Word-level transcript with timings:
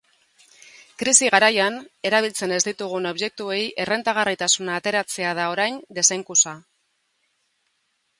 Krisi 1.01 1.27
garaian, 1.33 1.75
erabiltzen 2.09 2.53
ez 2.55 2.61
ditugun 2.67 3.07
objektuei 3.09 3.59
errentagarritasuna 3.83 4.79
ateratzea 4.81 5.35
da 5.41 5.45
orain 5.57 5.77
desenkusa. 5.99 6.55